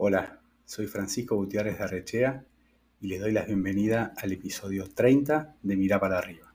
[0.00, 2.44] Hola, soy Francisco Gutiérrez de Arrechea
[3.00, 6.54] y les doy la bienvenida al episodio 30 de Mirá para arriba.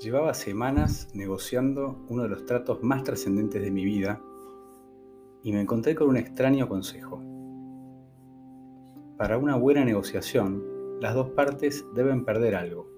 [0.00, 4.22] Llevaba semanas negociando uno de los tratos más trascendentes de mi vida
[5.42, 7.22] y me encontré con un extraño consejo.
[9.18, 10.64] Para una buena negociación,
[11.02, 12.88] las dos partes deben perder algo.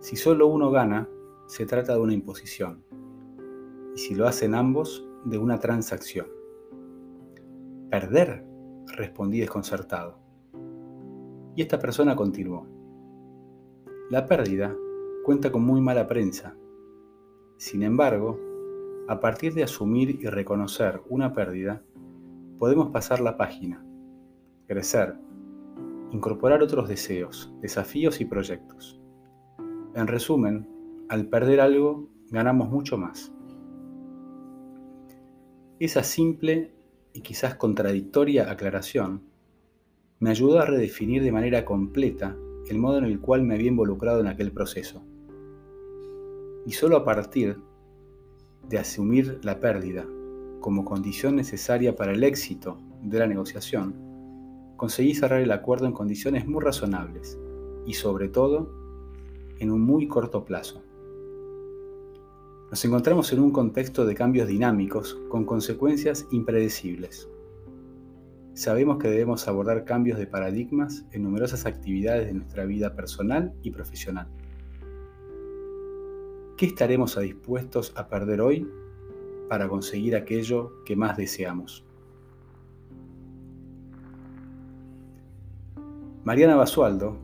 [0.00, 1.06] Si solo uno gana,
[1.46, 2.84] se trata de una imposición,
[3.94, 6.26] y si lo hacen ambos, de una transacción.
[7.90, 8.44] ¿Perder?
[8.96, 10.18] respondí desconcertado.
[11.54, 12.66] Y esta persona continuó.
[14.10, 14.74] La pérdida
[15.24, 16.56] cuenta con muy mala prensa.
[17.56, 18.38] Sin embargo,
[19.08, 21.82] a partir de asumir y reconocer una pérdida,
[22.58, 23.84] podemos pasar la página,
[24.66, 25.16] crecer,
[26.12, 29.00] incorporar otros deseos, desafíos y proyectos.
[29.94, 30.68] En resumen,
[31.08, 33.32] al perder algo, ganamos mucho más.
[35.78, 36.72] Esa simple
[37.12, 39.22] y quizás contradictoria aclaración
[40.18, 42.36] me ayudó a redefinir de manera completa
[42.68, 45.04] el modo en el cual me había involucrado en aquel proceso.
[46.66, 47.58] Y solo a partir
[48.68, 50.04] de asumir la pérdida
[50.60, 53.94] como condición necesaria para el éxito de la negociación,
[54.76, 57.38] conseguí cerrar el acuerdo en condiciones muy razonables
[57.86, 58.72] y sobre todo
[59.58, 60.82] en un muy corto plazo.
[62.70, 67.28] Nos encontramos en un contexto de cambios dinámicos con consecuencias impredecibles.
[68.54, 73.70] Sabemos que debemos abordar cambios de paradigmas en numerosas actividades de nuestra vida personal y
[73.70, 74.26] profesional.
[76.56, 78.68] ¿Qué estaremos dispuestos a perder hoy
[79.48, 81.84] para conseguir aquello que más deseamos?
[86.24, 87.16] Mariana Basualdo,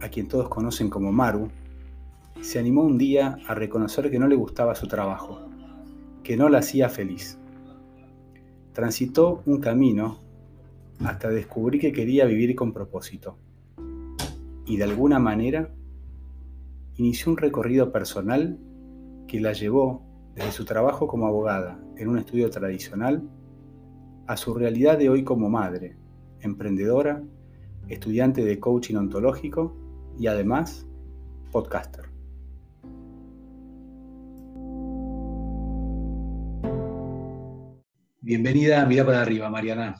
[0.00, 1.50] a quien todos conocen como Maru,
[2.40, 5.48] se animó un día a reconocer que no le gustaba su trabajo,
[6.22, 7.38] que no la hacía feliz.
[8.72, 10.20] Transitó un camino
[11.04, 13.36] hasta descubrir que quería vivir con propósito.
[14.66, 15.70] Y de alguna manera
[16.96, 18.58] inició un recorrido personal
[19.26, 20.02] que la llevó
[20.34, 23.28] desde su trabajo como abogada en un estudio tradicional
[24.26, 25.96] a su realidad de hoy como madre,
[26.40, 27.22] emprendedora,
[27.88, 29.74] estudiante de coaching ontológico
[30.18, 30.86] y además
[31.50, 32.07] podcaster.
[38.28, 39.98] Bienvenida a Mira para arriba, Mariana.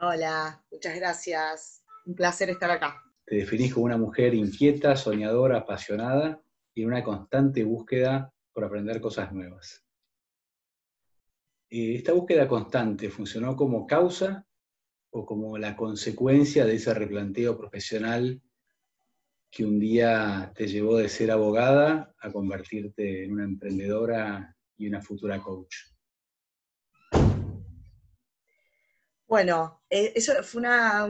[0.00, 1.82] Hola, muchas gracias.
[2.04, 3.02] Un placer estar acá.
[3.24, 6.42] Te definís como una mujer inquieta, soñadora, apasionada
[6.74, 9.82] y en una constante búsqueda por aprender cosas nuevas.
[11.70, 14.46] Eh, ¿Esta búsqueda constante funcionó como causa
[15.08, 18.42] o como la consecuencia de ese replanteo profesional
[19.50, 25.00] que un día te llevó de ser abogada a convertirte en una emprendedora y una
[25.00, 25.95] futura coach?
[29.26, 31.08] Bueno, eh, eso fue una,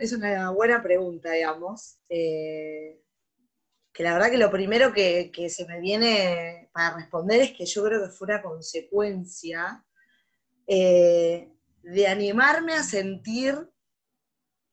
[0.00, 1.98] es una buena pregunta, digamos.
[2.08, 3.00] Eh,
[3.92, 7.84] que la verdad que lo primero que, se me viene para responder es que yo
[7.84, 9.84] creo que fue una consecuencia
[10.66, 11.48] eh,
[11.82, 13.70] de animarme a sentir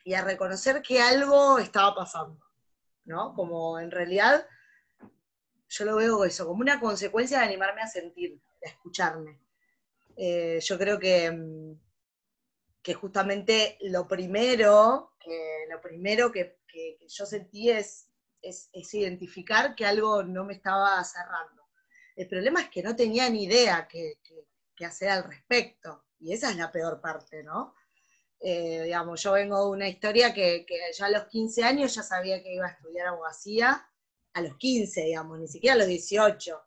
[0.03, 2.43] y a reconocer que algo estaba pasando,
[3.05, 3.35] ¿no?
[3.35, 4.47] Como en realidad
[5.69, 9.39] yo lo veo eso, como una consecuencia de animarme a sentir, a escucharme.
[10.17, 11.90] yo creo que mm,
[12.81, 16.57] que justamente lo primero que, lo primero que,
[17.07, 18.07] yo sentí es,
[18.41, 21.69] es, identificar que algo no me estaba cerrando.
[22.15, 24.17] El problema es que no tenía ni idea qué,
[24.83, 27.75] hacer al respecto, y esa es la peor parte, ¿no?
[28.39, 30.65] Eh, digamos, yo vengo de una historia que,
[30.97, 33.87] ya a los 15 años ya sabía que iba a estudiar abogacía,
[34.33, 36.61] a los 15, digamos, ni siquiera a los 18.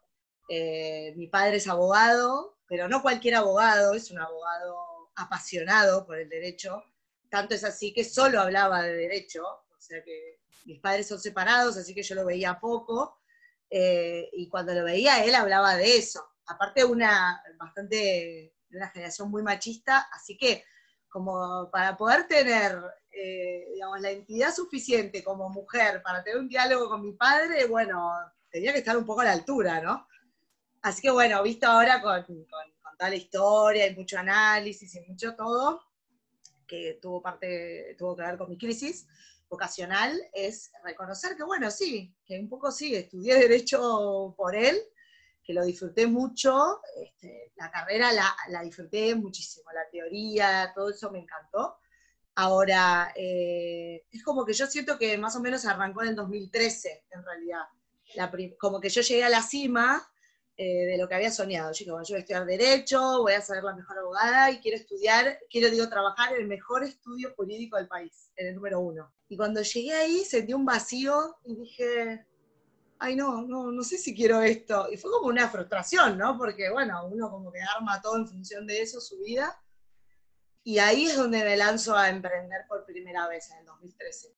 [0.49, 6.29] Eh, mi padre es abogado, pero no cualquier abogado, es un abogado apasionado por el
[6.29, 6.83] derecho,
[7.29, 11.77] tanto es así que solo hablaba de derecho, o sea que mis padres son separados,
[11.77, 13.19] así que yo lo veía poco,
[13.71, 19.43] eh, y cuando lo veía él hablaba de eso, aparte una bastante, una generación muy
[19.43, 20.65] machista, así que
[21.09, 22.77] como para poder tener,
[23.13, 28.13] eh, digamos, la entidad suficiente como mujer para tener un diálogo con mi padre, bueno,
[28.51, 30.07] tenía que estar un poco a la altura, ¿no?
[30.83, 32.25] Así que bueno, visto ahora con
[32.97, 35.81] toda la historia y mucho análisis y mucho todo,
[36.67, 39.07] que tuvo parte, tuvo que ver con mi crisis
[39.49, 44.77] vocacional, es reconocer que, bueno, sí, que un poco sí, estudié Derecho por él,
[45.45, 51.11] que lo disfruté mucho, este, la carrera la, la, disfruté muchísimo, la teoría, todo eso
[51.11, 51.77] me encantó.
[52.37, 57.05] Ahora, eh, es como que yo siento que más o menos arrancó en el 2013,
[57.11, 57.63] en realidad.
[58.59, 60.11] como que yo llegué a la cima
[60.57, 61.73] eh, de lo que había soñado.
[61.73, 64.77] Yo dije, yo voy a estudiar Derecho, voy a ser la mejor abogada y quiero
[64.77, 69.13] estudiar, quiero, digo, trabajar en el mejor estudio jurídico del país, en el número uno.
[69.29, 72.25] Y cuando llegué ahí sentí un vacío y dije,
[73.01, 74.87] ay, no, no, no sé si quiero esto.
[74.93, 76.39] Y fue como una frustración, ¿no?
[76.39, 79.61] Porque, bueno, uno como que arma todo en función de eso, su vida.
[80.63, 84.35] Y ahí es donde me lanzo a emprender por primera vez, en el 2013.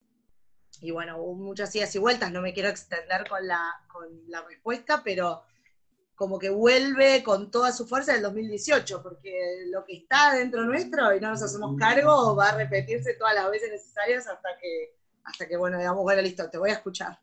[0.80, 4.42] Y bueno, hubo muchas idas y vueltas, no me quiero extender con la, con la
[4.42, 5.42] respuesta, pero
[6.16, 10.64] como que vuelve con toda su fuerza en el 2018, porque lo que está dentro
[10.64, 14.96] nuestro y no nos hacemos cargo va a repetirse todas las veces necesarias hasta que,
[15.24, 17.20] hasta que bueno, digamos, bueno, listo, te voy a escuchar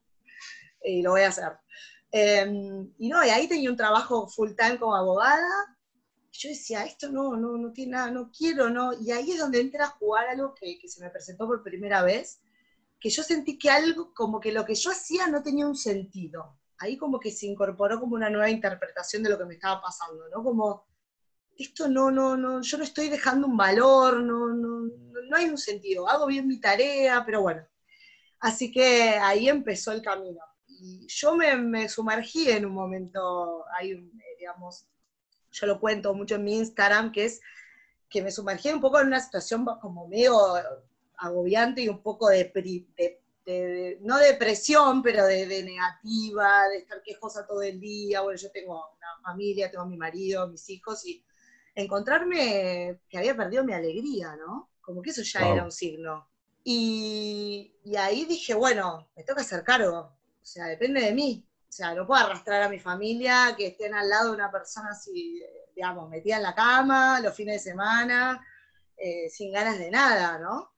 [0.83, 1.53] y lo voy a hacer.
[2.11, 5.75] Em, y no, y ahí tenía un trabajo full time como abogada.
[6.31, 8.93] Yo decía, esto no, no, no tiene nada, no quiero, no.
[8.93, 12.03] Y ahí es donde entra a jugar algo que, que se me presentó por primera
[12.03, 12.41] vez,
[12.99, 16.59] que yo sentí que algo, como que lo que yo hacía no tenía un sentido
[16.83, 20.27] ahí como que se incorporó como una nueva interpretación de lo que me estaba pasando,
[20.29, 20.43] ¿no?
[20.43, 20.85] Como,
[21.57, 24.89] esto no, no, no, yo no estoy dejando un valor, no, no,
[25.29, 27.65] no hay un sentido, hago bien mi tarea, pero bueno.
[28.39, 30.39] Así que ahí empezó el camino.
[30.67, 34.85] Y yo me, me sumergí en un momento, hay, digamos,
[35.51, 37.39] yo lo cuento mucho en mi Instagram, que es
[38.09, 40.37] que me sumergí un poco en una situación como medio
[41.17, 42.51] agobiante y un poco de,
[42.97, 48.21] de de, no depresión, pero de, negativa, de estar quejosa todo el día.
[48.21, 51.23] Bueno, yo tengo una familia, tengo a mi marido, mis hijos, y
[51.75, 54.69] encontrarme que había perdido mi alegría, ¿no?
[54.81, 56.27] Como que eso ya era un signo.
[56.63, 61.45] Y, ahí dije, bueno, me toca hacer cargo, o sea, depende de mí.
[61.67, 64.89] O sea, no puedo arrastrar a mi familia que estén al lado de una persona
[64.91, 65.41] así,
[65.75, 68.45] digamos, metida en la cama los fines de semana,
[68.95, 70.72] eh, sin ganas de nada, ¿no?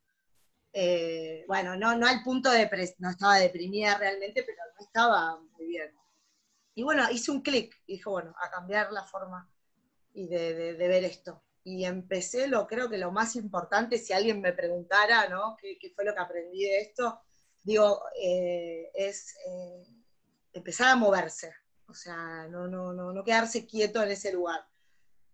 [0.78, 2.70] Eh, bueno, no, no al punto de,
[3.00, 5.90] no estaba deprimida realmente, pero no estaba muy bien.
[6.74, 9.50] Y bueno, hice un clic dije, bueno, a cambiar la forma
[10.12, 11.42] y de, ver esto.
[11.64, 15.56] Y empecé, lo creo que lo más importante, si alguien me preguntara, ¿no?
[15.62, 17.22] ¿Qué, fue lo que aprendí de esto?
[17.64, 19.82] Digo, eh, es eh,
[20.52, 21.54] empezar a moverse.
[21.88, 24.68] O sea, no, no, no, no quedarse quieto en ese lugar.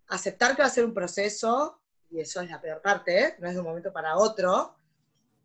[0.07, 3.55] Aceptar que va a ser un proceso, y eso es la peor parte, no es
[3.55, 4.75] de un momento para otro,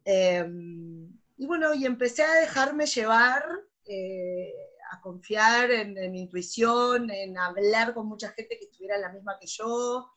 [0.09, 3.45] Em, y bueno, y empecé a dejarme llevar,
[3.85, 4.55] eh,
[4.93, 10.09] a confiar en, intuición, en hablar con mucha gente que estuviera la misma que yo,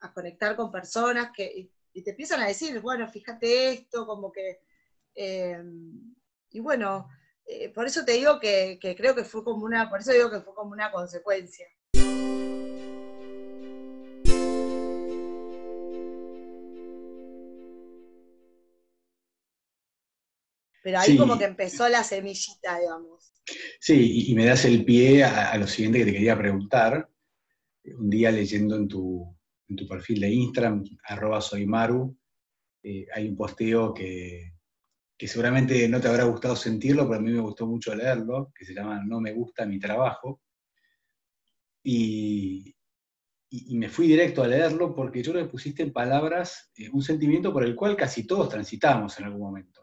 [0.00, 4.60] a conectar con personas que y te empiezan a decir, bueno, fíjate esto, como que...
[5.14, 6.14] Em,
[6.50, 7.08] y bueno,
[7.46, 10.30] eh, por eso te digo que, que creo que fue como una, por eso digo
[10.30, 11.66] que fue como una consecuencia.
[20.90, 23.32] Pero ahí como que empezó la semillita, digamos.
[23.78, 27.08] Sí, y, me das el pie a, lo siguiente que te quería preguntar.
[27.84, 29.36] Un día leyendo en tu,
[29.68, 32.16] en tu perfil de Instagram, arroba soymaru,
[32.82, 34.54] eh, hay un posteo que,
[35.16, 38.64] que, seguramente no te habrá gustado sentirlo, pero a mí me gustó mucho leerlo, que
[38.64, 40.42] se llama No me gusta mi trabajo.
[41.84, 42.74] Y,
[43.48, 47.52] y, me fui directo a leerlo porque yo le pusiste en palabras eh, un sentimiento
[47.52, 49.79] por el cual casi todos transitamos en algún momento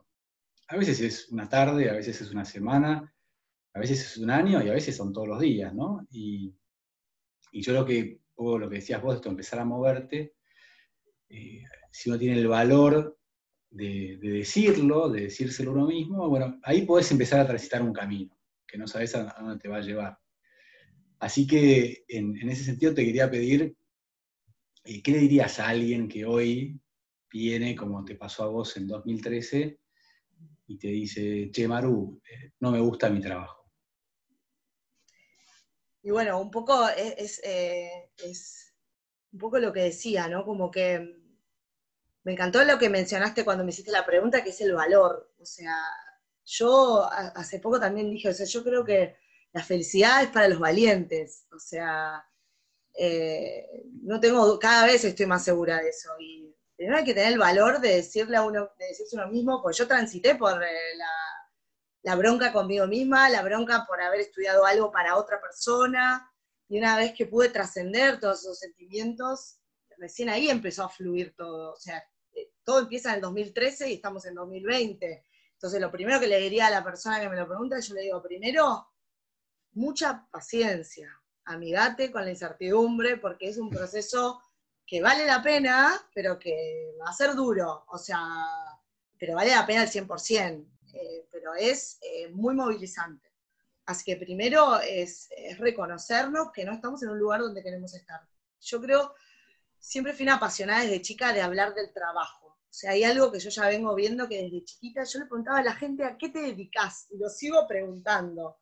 [0.67, 3.13] a veces es una tarde, a veces es una semana,
[3.73, 6.05] a veces es un año y a veces son todos los días, ¿no?
[6.11, 6.53] Y,
[7.53, 10.35] yo lo que, lo que decías vos, esto, empezar a moverte,
[11.30, 13.18] eh, si uno tiene el valor
[13.71, 18.37] de, decirlo, de decírselo uno mismo, bueno, ahí podés empezar a transitar un camino,
[18.68, 20.19] que no sabes a, dónde te va a llevar.
[21.19, 23.75] Así que en, ese sentido te quería pedir,
[24.83, 26.80] eh, ¿qué le dirías a alguien que hoy
[27.31, 29.80] viene, como te pasó a vos en 2013,
[30.68, 33.71] y te dice, che, Maru, eh, no me gusta mi trabajo.
[36.04, 38.12] Y bueno, un poco es, eh,
[39.31, 40.45] un poco lo que decía, ¿no?
[40.45, 41.18] Como que
[42.24, 45.33] me encantó lo que mencionaste cuando me hiciste la pregunta, que es el valor.
[45.40, 45.76] O sea,
[46.45, 49.16] yo hace poco también dije, o sea, yo creo que
[49.54, 51.45] la felicidad es para los valientes.
[51.54, 52.26] O sea,
[52.97, 56.09] eh, no tengo, cada vez estoy más segura de eso.
[56.77, 59.75] Primero hay que tener el valor de decirle a uno, de decirse uno mismo, pues
[59.75, 60.95] yo transité por eh,
[62.03, 66.31] la, bronca conmigo misma, la bronca por haber estudiado algo para otra persona,
[66.69, 69.59] y una vez que pude trascender todos esos sentimientos,
[69.97, 71.73] recién ahí empezó a fluir todo.
[71.73, 72.03] O sea,
[72.33, 75.25] eh, todo empieza en el 2013 y estamos en 2020.
[75.53, 78.01] Entonces, lo primero que le diría a la persona que me lo pregunta, yo le
[78.01, 78.87] digo, primero,
[79.71, 81.09] mucha paciencia,
[81.45, 84.41] amigate con la incertidumbre, porque es un proceso
[84.87, 88.19] que vale la pena, pero que va a ser duro, o sea,
[89.19, 93.27] pero vale la pena al 100%, eh, pero es eh, muy movilizante.
[93.85, 95.29] Así que primero es,
[95.59, 98.21] reconocernos que no estamos en un lugar donde queremos estar.
[98.61, 99.13] Yo creo,
[99.77, 102.47] siempre fui una apasionada desde chica de hablar del trabajo.
[102.47, 105.59] O sea, hay algo que yo ya vengo viendo que desde chiquita yo le preguntaba
[105.59, 108.57] a la gente a qué te dedicas y lo sigo preguntando.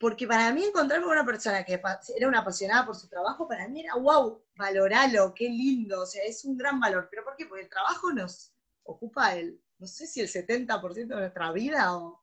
[0.00, 1.78] Porque para mí encontrarme con una persona que
[2.16, 6.24] era una apasionada por su trabajo, para mí era, wow, valoralo, qué lindo, o sea,
[6.24, 7.08] es un gran valor.
[7.10, 7.44] ¿Pero por qué?
[7.44, 8.50] Porque el trabajo nos
[8.82, 12.22] ocupa el, no sé si el 70% de nuestra vida o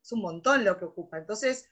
[0.00, 1.18] es un montón lo que ocupa.
[1.18, 1.68] Entonces,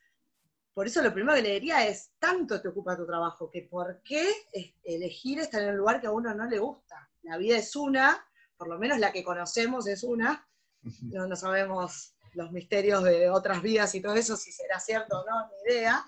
[0.73, 4.03] por eso lo primero que le diría es, tanto te ocupa tu trabajo, que por
[4.03, 4.29] qué
[4.83, 7.09] elegir estar en un lugar que a uno no le gusta.
[7.23, 10.49] La vida es una, por lo menos la que conocemos es una,
[11.03, 15.25] no, no sabemos los misterios de otras vidas y todo eso, si será cierto o
[15.25, 16.05] no, ni idea,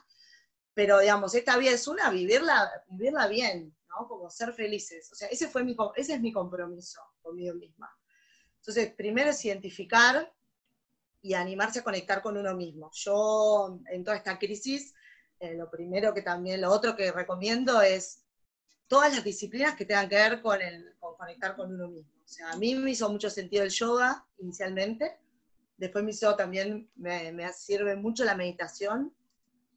[0.74, 4.06] pero digamos, esta vida es una, vivirla, vivirla bien, ¿no?
[4.06, 5.10] Como ser felices.
[5.10, 7.90] O sea, ese, fue mi, ese es mi compromiso conmigo misma.
[8.58, 10.32] Entonces, primero es identificar
[11.22, 12.90] y animarse a conectar con uno mismo.
[12.92, 14.94] Yo, en toda esta crisis,
[15.40, 18.24] eh, lo primero que también, lo otro que recomiendo es
[18.86, 22.12] todas las disciplinas que tengan que ver con, el, conectar con uno mismo.
[22.24, 25.18] O sea, a mí me hizo mucho sentido el yoga inicialmente,
[25.76, 29.14] después me hizo también, me, sirve mucho la meditación,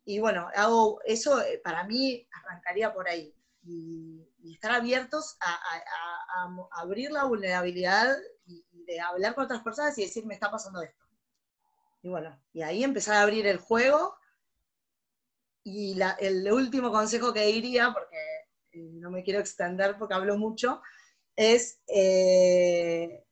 [0.05, 7.11] y bueno, hago eso, eh, para mí arrancaría por ahí, y, estar abiertos a, abrir
[7.11, 11.09] la vulnerabilidad y de hablar con otras personas y decir, me está pasando esto
[12.01, 14.15] y bueno, y ahí empezar a abrir el juego.
[15.63, 18.17] Y el último consejo que diría, porque
[18.71, 20.81] eh, no me quiero extender porque hablo mucho,
[21.35, 23.25] es, eh,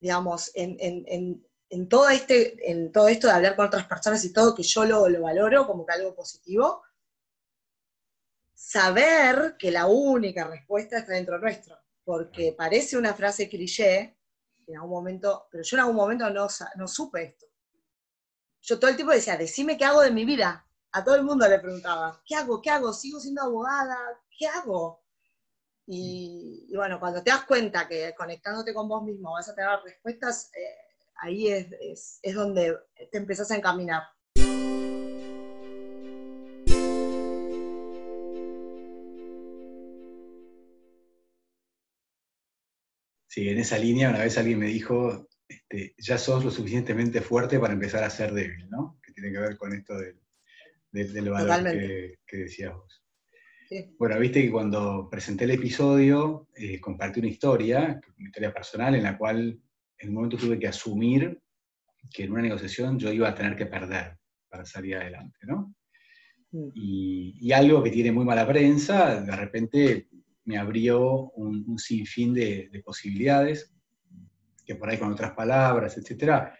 [0.00, 1.44] digamos, en,
[1.88, 5.08] todo este, en todo esto de hablar con otras personas y todo, que yo lo,
[5.08, 6.82] lo valoro como que algo positivo,
[8.54, 14.16] saber que la única respuesta está dentro nuestro, porque parece una frase cliché,
[14.66, 17.46] en algún momento, pero yo en algún momento no, no supe esto
[18.64, 20.66] yo todo el tiempo decía, decime qué hago de mi vida.
[20.92, 22.62] A todo el mundo le preguntaba, ¿qué hago?
[22.62, 22.92] ¿Qué hago?
[22.92, 23.96] ¿Sigo siendo abogada?
[24.38, 25.04] ¿Qué hago?
[25.86, 30.50] Y, bueno, cuando te das cuenta que conectándote con vos mismo vas a tener respuestas,
[30.54, 30.83] eh,
[31.24, 32.76] ahí es, es, donde
[33.10, 34.02] te empezás a encaminar.
[43.26, 47.58] Sí, en esa línea una vez alguien me dijo, este, ya sos lo suficientemente fuerte
[47.58, 49.00] para empezar a ser débil, ¿no?
[49.02, 53.02] Que tiene que ver con esto del, valor que, decías vos.
[53.98, 59.02] Bueno, viste que cuando presenté el episodio, eh, compartí una historia, una historia personal, en
[59.02, 59.60] la cual
[59.98, 61.40] en un momento tuve que asumir
[62.12, 65.74] que en una negociación yo iba a tener que perder para salir adelante, ¿no?
[66.52, 66.68] Mm.
[66.74, 70.08] Y, algo que tiene muy mala prensa, de repente
[70.44, 73.74] me abrió un, sinfín de posibilidades
[74.64, 76.58] que por ahí con otras palabras, etcétera,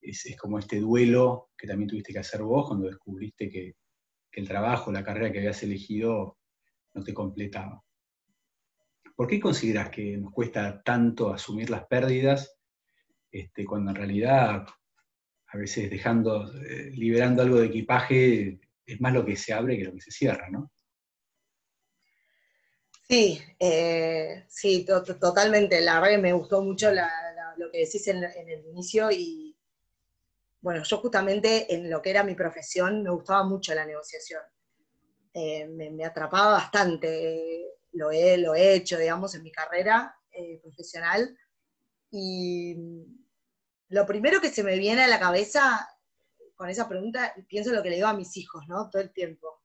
[0.00, 3.74] es, como este duelo que también tuviste que hacer vos cuando descubriste que,
[4.32, 6.38] el trabajo, la carrera que habías elegido
[6.94, 7.82] no te completaba.
[9.16, 12.59] ¿Por qué consideras que nos cuesta tanto asumir las pérdidas
[13.30, 14.66] este, cuando en realidad
[15.52, 19.84] a veces dejando, eh, liberando algo de equipaje es más lo que se abre que
[19.84, 20.72] lo que se cierra, ¿no?
[23.08, 25.80] Sí, eh, sí, totalmente.
[25.80, 29.56] La verdad que me gustó mucho lo que decís en, el inicio y,
[30.60, 34.42] bueno, yo justamente en lo que era mi profesión me gustaba mucho la negociación.
[35.34, 40.16] Eh, me, atrapaba bastante, lo he, lo he hecho, digamos, en mi carrera
[40.62, 41.36] profesional.
[42.12, 42.76] Y
[43.90, 45.88] lo primero que se me viene a la cabeza
[46.56, 48.90] con esa pregunta, pienso en lo que le digo a mis hijos, ¿no?
[48.90, 49.62] Todo el tiempo.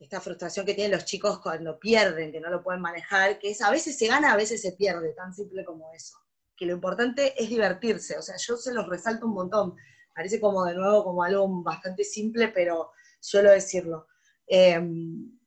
[0.00, 3.62] Esta frustración que tienen los chicos cuando pierden, que no lo pueden manejar, que es
[3.62, 6.18] a veces se gana, a veces se pierde, tan simple como eso
[6.56, 8.18] que lo importante es divertirse.
[8.18, 9.76] O sea, yo se los resalto un montón.
[10.14, 14.06] Parece como de nuevo como algo bastante simple, pero suelo decirlo.
[14.46, 15.38] Em,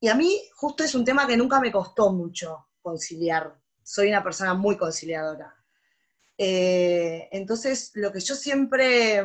[0.00, 3.58] y a mí justo es un tema que nunca me costó mucho conciliar.
[3.82, 5.54] Soy una persona muy conciliadora.
[6.42, 9.22] Eh, entonces, lo que yo siempre,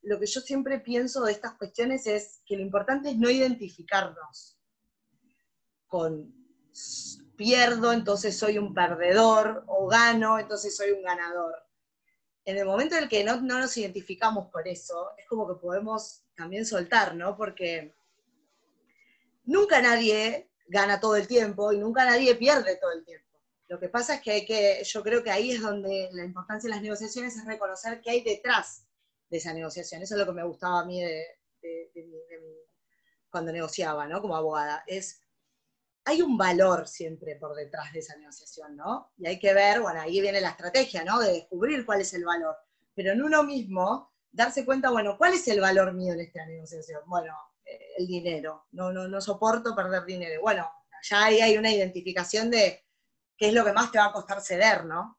[0.00, 4.58] lo que yo siempre pienso de estas cuestiones es que lo importante es no identificarnos
[5.86, 6.34] con
[7.36, 11.54] pierdo, entonces soy un perdedor, o gano, entonces soy un ganador.
[12.46, 16.22] En el momento en el que no, nos identificamos por eso, es como que podemos
[16.34, 17.36] también soltar, ¿no?
[17.36, 17.94] Porque
[19.44, 23.27] nunca nadie gana todo el tiempo y nunca nadie pierde todo el tiempo.
[23.68, 26.68] Lo que pasa es que hay que, yo creo que ahí es donde la importancia
[26.68, 28.86] de las negociaciones es reconocer qué hay detrás
[29.28, 30.02] de esa negociación.
[30.02, 31.02] Eso es lo que me gustaba a mí
[33.30, 34.22] cuando negociaba, ¿no?
[34.22, 34.84] Como abogada.
[34.86, 35.20] Es
[36.08, 39.12] hay un valor siempre por detrás de esa negociación, ¿no?
[39.18, 41.20] Y hay que ver, bueno, ahí viene la estrategia, ¿no?
[41.20, 42.56] De descubrir cuál es el valor.
[42.94, 47.02] Pero en uno mismo darse cuenta, bueno, ¿cuál es el valor mío en esta negociación?
[47.04, 50.40] Bueno, eh, el dinero, no, no, no soporto perder dinero.
[50.40, 50.70] Bueno,
[51.02, 52.87] ya ahí hay una identificación de
[53.38, 55.16] qué es lo que más te va a costar ceder, ¿no?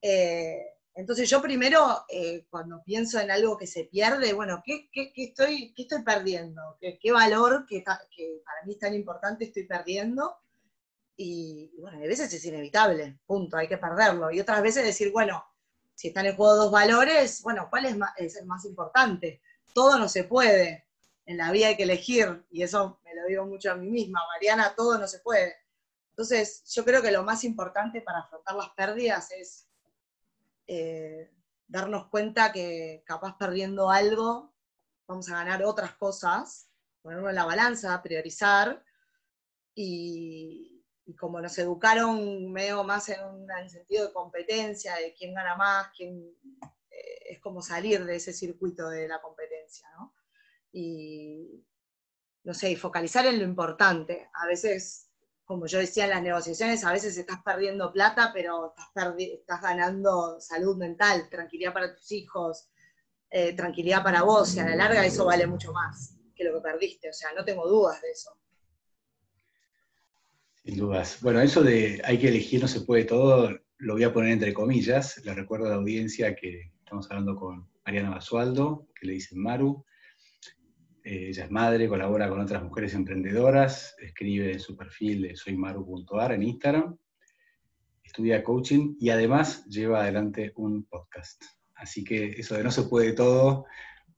[0.00, 5.72] Eh, entonces yo primero, eh, cuando pienso en algo que se pierde, bueno, ¿qué, estoy,
[5.76, 6.78] estoy perdiendo?
[6.80, 10.36] ¿Qué, valor que, que, para mí es tan importante estoy perdiendo?
[11.16, 14.30] Y bueno, a veces es inevitable, punto, hay que perderlo.
[14.30, 15.44] Y otras veces decir, bueno,
[15.94, 19.40] si están en juego dos valores, bueno, ¿cuál es, es el más importante?
[19.74, 20.86] Todo no se puede,
[21.24, 24.20] en la vida hay que elegir, y eso me lo digo mucho a mí misma,
[24.34, 25.61] Mariana, todo no se puede.
[26.12, 29.66] Entonces, yo creo que lo más importante para afrontar las pérdidas es
[30.66, 31.30] eh,
[31.66, 34.54] darnos cuenta que capaz perdiendo algo,
[35.06, 36.68] vamos a ganar otras cosas,
[37.00, 38.84] ponerlo en la balanza, priorizar,
[39.74, 40.84] y,
[41.18, 46.36] como nos educaron medio más en un sentido de competencia, de quién gana más, quién,
[46.90, 50.14] eh, es como salir de ese circuito de la competencia, ¿no?
[50.72, 51.64] Y,
[52.44, 54.28] no sé, y focalizar en lo importante.
[54.34, 55.11] A veces
[55.44, 60.76] como yo decía en las negociaciones, a veces estás perdiendo plata, pero estás, ganando salud
[60.76, 62.68] mental, tranquilidad para tus hijos,
[63.30, 66.60] eh, tranquilidad para vos, y a la larga eso vale mucho más que lo que
[66.60, 68.30] perdiste, o sea, no tengo dudas de eso.
[70.64, 71.18] Sin dudas.
[71.20, 74.54] Bueno, eso de hay que elegir, no se puede todo, lo voy a poner entre
[74.54, 75.20] comillas.
[75.24, 79.84] Le recuerdo a la audiencia que estamos hablando con Mariana Basualdo, que le dicen Maru,
[81.04, 86.42] ella es madre, colabora con otras mujeres emprendedoras, escribe en su perfil de soymaru.ar en
[86.42, 86.96] Instagram,
[88.02, 91.42] estudia coaching y además lleva adelante un podcast.
[91.74, 93.66] Así que eso de no se puede todo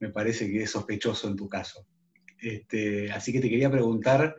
[0.00, 1.86] me parece que es sospechoso en tu caso.
[2.38, 4.36] Este, así que te quería preguntar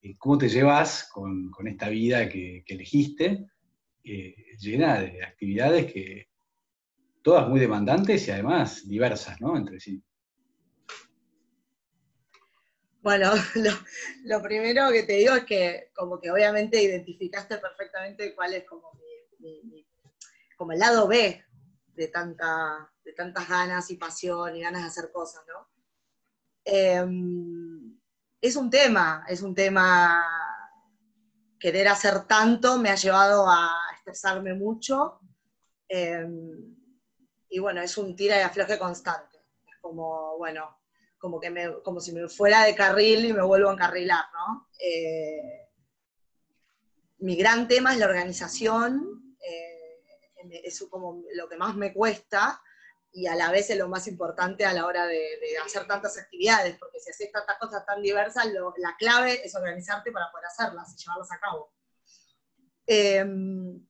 [0.00, 3.46] eh, cómo te llevas con, esta vida que, elegiste,
[4.04, 6.28] eh, llena de actividades que
[7.22, 9.56] todas muy demandantes y además diversas, ¿no?
[9.56, 10.02] Entre sí.
[13.02, 13.32] Bueno,
[14.24, 18.92] lo, primero que te digo es que como que obviamente identificaste perfectamente cuál es como,
[20.56, 21.44] como el lado B
[21.94, 25.68] de, tanta, de tantas ganas y pasión y ganas de hacer cosas, ¿no?
[26.64, 27.98] Em,
[28.40, 30.24] es un tema, es un tema,
[31.58, 35.18] querer hacer tanto me ha llevado a estresarme mucho
[35.88, 36.76] em,
[37.48, 39.38] y bueno, es un tira y afloje constante.
[39.66, 40.81] Es como, bueno,
[41.22, 44.68] como, que como si me fuera de carril y me vuelvo a encarrilar, ¿no?
[44.80, 45.68] Eh,
[47.18, 50.00] mi gran tema es la organización, eh,
[50.64, 52.60] es como lo que más me cuesta
[53.12, 56.76] y a la vez es lo más importante a la hora de, hacer tantas actividades,
[56.76, 58.46] porque si haces tantas cosas tan diversas,
[58.78, 61.72] la clave es organizarte para poder hacerlas y llevarlas a cabo.
[62.84, 63.86] Em,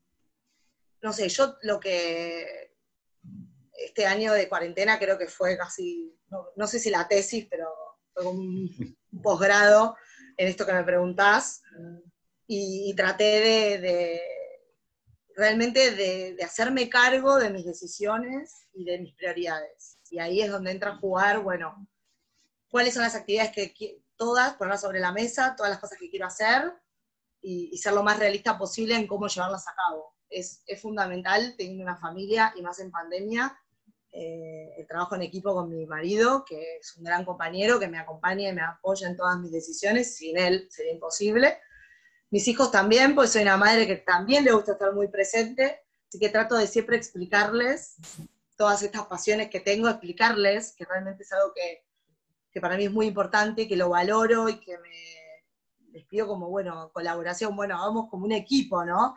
[1.00, 2.71] no sé, yo lo que
[3.84, 6.12] este año de cuarentena creo que fue casi
[6.56, 7.68] no, sé si la tesis, pero
[8.14, 9.96] fue un, posgrado
[10.36, 11.62] en esto que me preguntás,
[12.46, 14.20] y, traté de,
[15.34, 19.98] realmente de, hacerme cargo de mis decisiones y de mis prioridades.
[20.10, 21.86] Y ahí es donde entra a jugar, bueno,
[22.68, 26.26] cuáles son las actividades que todas, ponerlas sobre la mesa, todas las cosas que quiero
[26.26, 26.72] hacer
[27.40, 30.14] y, ser lo más realista posible en cómo llevarlas a cabo.
[30.28, 33.58] Es, es fundamental teniendo una familia y más en pandemia,
[34.14, 37.98] eh, el trabajo en equipo con mi marido, que es un gran compañero, que me
[37.98, 41.58] acompaña y me apoya en todas mis decisiones, sin él sería imposible.
[42.30, 46.18] Mis hijos también, pues soy una madre que también le gusta estar muy presente, así
[46.18, 47.96] que trato de siempre explicarles
[48.56, 51.84] todas estas pasiones que tengo, explicarles que realmente es algo que,
[52.50, 55.12] que para mí es muy importante, que lo valoro y que me
[55.92, 59.14] les pido como, bueno, colaboración, bueno, vamos como un equipo, ¿no?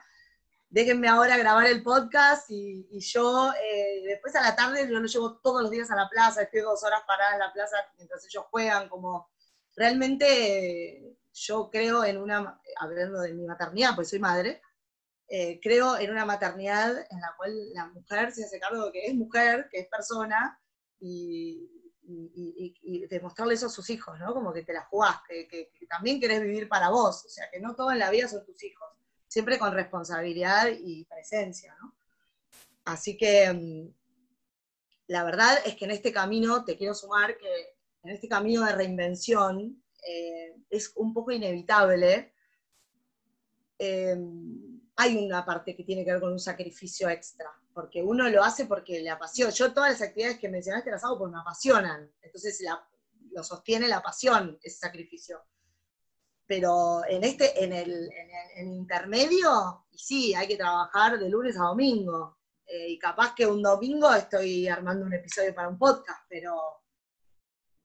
[0.75, 5.37] Déjenme ahora grabar el podcast y, yo eh, después a la tarde yo lo llevo
[5.37, 8.43] todos los días a la plaza, estoy dos horas parada en la plaza mientras ellos
[8.51, 9.29] juegan, como
[9.73, 14.61] realmente yo creo en una, hablando de mi maternidad, pues soy madre,
[15.29, 19.05] eh, creo en una maternidad en la cual la mujer se hace cargo de que
[19.05, 20.59] es mujer, que es persona,
[20.99, 21.71] y,
[23.09, 24.33] demostrarle eso a sus hijos, ¿no?
[24.33, 27.61] Como que te la jugás, que, que también querés vivir para vos, o sea, que
[27.61, 28.94] no todo en la vida son tus hijos
[29.27, 31.95] siempre con responsabilidad y presencia, ¿no?
[32.85, 33.93] Así que mm,
[35.07, 38.73] la verdad es que en este camino, te quiero sumar que en este camino de
[38.73, 42.33] reinvención eh, es un poco inevitable.
[43.77, 48.43] Em, hay una parte que tiene que ver con un sacrificio extra, porque uno lo
[48.43, 49.51] hace porque le apasiona.
[49.51, 52.63] Yo todas las actividades que mencionaste las hago porque me apasionan, entonces
[53.31, 55.43] lo sostiene la pasión, ese sacrificio
[56.47, 61.63] pero en este, en el, en el, intermedio, sí, hay que trabajar de lunes a
[61.63, 62.39] domingo.
[62.65, 66.55] Eh, y capaz que un domingo estoy armando un episodio para un podcast, pero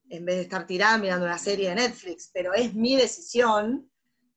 [0.09, 3.91] en vez de estar tirada mirando una serie de Netflix, pero es mi decisión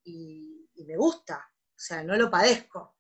[0.04, 0.50] y,
[0.86, 2.98] me gusta, o sea, no lo padezco.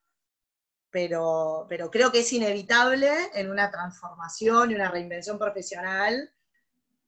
[0.89, 6.33] Pero, pero creo que es inevitable en una transformación y una reinvención profesional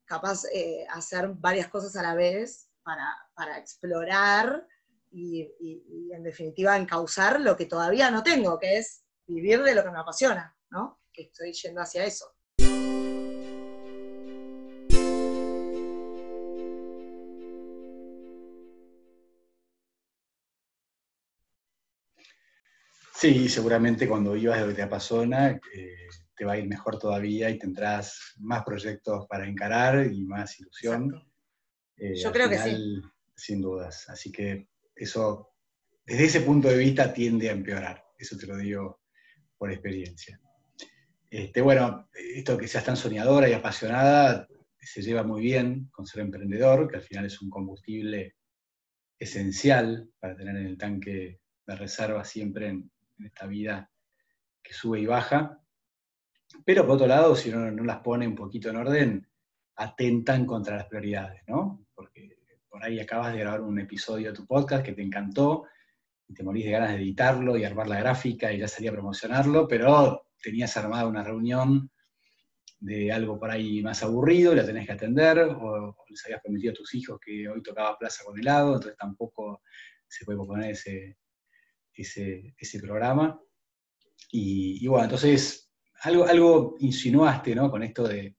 [0.05, 3.24] capaz eh, hacer varias cosas a la vez para,
[3.57, 4.67] explorar
[5.11, 5.49] y,
[6.13, 9.99] en definitiva encauzar lo que todavía no tengo, que es vivir de lo que me
[9.99, 11.01] apasiona, ¿no?
[11.11, 12.25] Que estoy yendo hacia eso.
[23.13, 26.99] Sí, seguramente cuando vivas de lo que te apasiona, eh, te va a ir mejor
[26.99, 31.25] todavía y tendrás más proyectos para encarar y más ilusión.
[31.97, 33.01] Eh, Yo creo que sí.
[33.35, 34.09] Sin dudas.
[34.09, 35.53] Así que eso,
[36.05, 38.03] desde ese punto de vista, tiende a empeorar.
[38.17, 39.01] Eso te lo digo
[39.57, 40.39] por experiencia.
[41.29, 44.47] Este, bueno, esto que seas tan soñadora y apasionada
[44.79, 48.35] se lleva muy bien con ser emprendedor, que al final es un combustible
[49.17, 52.91] esencial para tener en el tanque de reserva siempre en
[53.25, 53.91] esta vida
[54.61, 55.61] que sube y baja.
[56.63, 59.27] Pero por otro lado, si uno no las pone un poquito en orden,
[59.75, 61.85] atentan contra las prioridades, ¿no?
[61.93, 62.34] Porque
[62.75, 65.63] por ahí acabas de grabar un episodio de tu podcast que te encantó,
[66.27, 68.93] y te morís de ganas de editarlo y armar la gráfica y ya salía a
[68.93, 71.89] promocionarlo, pero tenías armada una reunión
[72.81, 76.75] de algo por ahí más aburrido la tenés que atender, o, les habías prometido a
[76.75, 79.61] tus hijos que hoy tocaba plaza con helado, entonces tampoco
[80.05, 81.17] se puede poner ese,
[81.93, 83.39] ese, programa.
[84.33, 87.71] Y, y, bueno, entonces algo, algo insinuaste, ¿no?
[87.71, 88.35] Con esto de,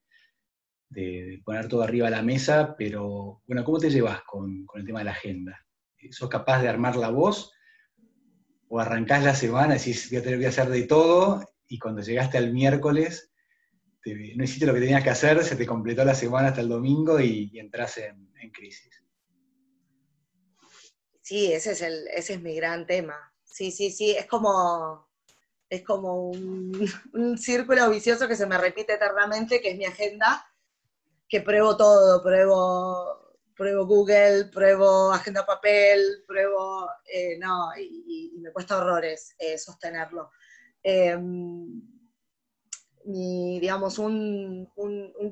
[1.44, 5.06] poner todo arriba a la mesa, pero bueno, ¿cómo te llevas con, el tema de
[5.06, 5.66] la agenda?
[6.10, 7.52] ¿Sos capaz de armar la voz?
[8.68, 11.44] ¿O arrancás la semana y decís, voy a hacer de todo?
[11.68, 13.32] Y cuando llegaste al miércoles,
[14.36, 17.20] no hiciste lo que tenías que hacer, se te completó la semana hasta el domingo
[17.20, 19.02] y, entras en, crisis.
[21.20, 23.16] Sí, ese es, el, ese es mi gran tema.
[23.42, 25.08] Sí, sí, sí, es como,
[25.68, 26.88] es como un,
[27.38, 30.46] círculo vicioso que se me repite eternamente, que es mi agenda,
[31.28, 38.78] que pruebo todo, pruebo, pruebo Google, pruebo agenda papel, pruebo, eh, no, y, me cuesta
[38.78, 40.30] horrores eh, sostenerlo.
[40.82, 41.82] Em,
[43.04, 44.68] digamos, un,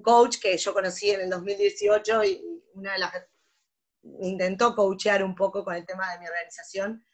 [0.03, 3.13] coach que yo conocí en el 2018 y una de las
[4.21, 7.05] intentó coachear un poco con el tema de mi organización,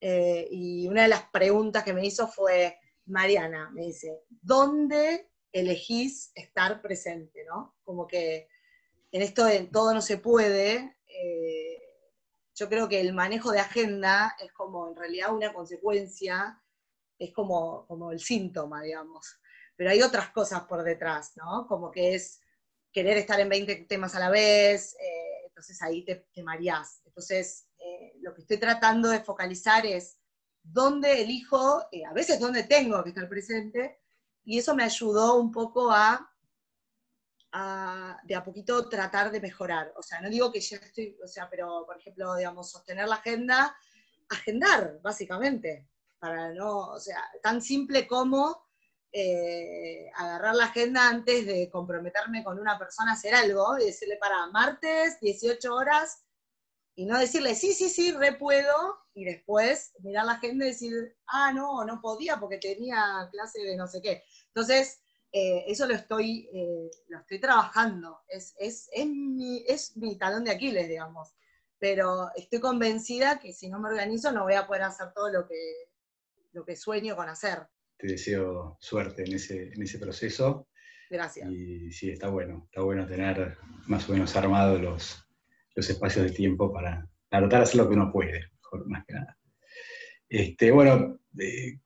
[0.00, 6.32] eh, y una de las preguntas que me hizo fue, Mariana, me dice, ¿dónde elegís
[6.34, 7.44] estar presente?
[7.46, 7.76] ¿no?
[7.84, 8.48] Como que
[9.10, 11.82] en esto de todo no se puede, eh,
[12.54, 16.60] yo creo que el manejo de agenda es como en realidad una consecuencia,
[17.18, 19.40] es como, como el síntoma, digamos.
[19.76, 21.66] Pero hay otras cosas por detrás, ¿no?
[21.66, 22.40] Como que es
[22.92, 27.00] querer estar en 20 temas a la vez, eh, entonces ahí te, te mareás.
[27.04, 30.18] Entonces, eh, lo que estoy tratando de focalizar es
[30.62, 34.00] dónde elijo, eh, a veces dónde tengo que estar presente,
[34.44, 36.30] y eso me ayudó un poco a,
[38.24, 39.92] de a poquito tratar de mejorar.
[39.96, 43.16] O sea, no digo que ya estoy, o sea, pero por ejemplo, digamos, sostener la
[43.16, 43.76] agenda,
[44.28, 48.66] agendar, básicamente, para no, o sea, tan simple como
[49.12, 54.16] eh, agarrar la agenda antes de comprometerme con una persona a hacer algo y decirle
[54.16, 56.24] para martes, 18 horas,
[56.96, 61.16] y no decirle, sí, sí, sí, re puedo, y después mirar la agenda y decir,
[61.26, 64.24] ah, no, no podía porque tenía clase de no sé qué.
[64.54, 70.16] Entonces, eh, eso lo estoy, eh, lo estoy trabajando, es, es, es, mi, es mi
[70.16, 71.34] talón de Aquiles, digamos.
[71.76, 75.48] Pero estoy convencida que si no me organizo no voy a poder hacer todo lo
[75.48, 75.88] que,
[76.52, 77.66] lo que sueño con hacer.
[77.98, 80.68] Te deseo suerte en ese, en ese proceso.
[81.10, 81.50] Gracias.
[81.50, 85.26] Y sí, está bueno, está bueno tener más o menos armados los,
[85.74, 89.14] los espacios de tiempo para, tratar de hacer lo que uno puede, mejor, más que
[89.14, 89.36] nada.
[90.28, 91.80] Este, bueno, eh,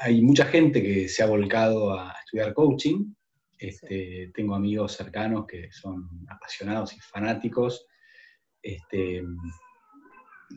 [0.00, 3.14] hay mucha gente que se ha volcado a estudiar coaching.
[3.58, 7.86] Este, tengo amigos cercanos que son apasionados y fanáticos.
[8.62, 9.22] Este,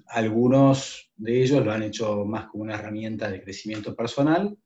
[0.07, 4.57] algunos de ellos lo han hecho más como una herramienta de crecimiento personal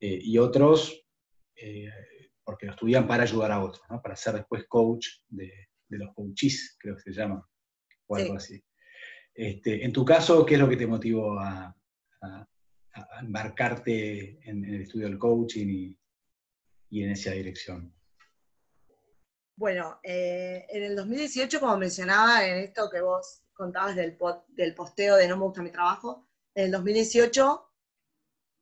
[0.00, 1.04] eh, y otros
[1.56, 1.88] eh,
[2.44, 6.76] porque lo estudian para ayudar a otros, para ser después coach de, de los coaches,
[6.78, 7.46] creo que se llama,
[8.06, 8.62] o algo así.
[9.34, 11.74] Este, en tu caso, ¿qué es lo que te motivó a,
[13.20, 15.96] embarcarte en, el estudio del coaching
[16.90, 17.94] y, en esa dirección?
[19.56, 25.16] Bueno, eh, en el 2018, como mencionaba en esto que vos contabas del, del posteo
[25.16, 27.68] de No me gusta mi trabajo, en el 2018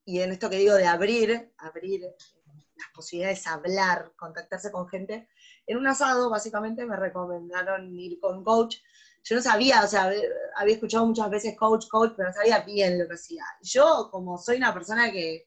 [0.05, 5.29] y en esto que digo de abrir, abrir las posibilidades de hablar, contactarse con gente,
[5.67, 8.79] en un asado básicamente me recomendaron ir con coach.
[9.23, 10.11] Yo no sabía, o sea,
[10.57, 13.45] había escuchado muchas veces coach, coach, pero no sabía bien lo que hacía.
[13.63, 15.47] Yo, como soy una persona que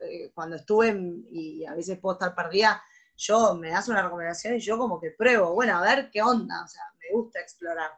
[0.00, 0.96] eh, cuando estuve
[1.30, 2.82] y a veces puedo estar perdida,
[3.16, 6.64] yo me das una recomendación y yo como que pruebo, bueno, a ver qué onda,
[6.64, 7.90] o sea, me gusta explorar.